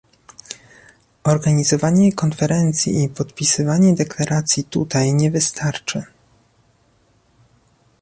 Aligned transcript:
Organizowanie 1.23 2.13
konferencji 2.13 3.03
i 3.03 3.09
podpisywanie 3.09 3.93
deklaracji 3.95 4.63
tutaj 4.63 5.13
nie 5.13 5.31
wystarczy 5.31 6.03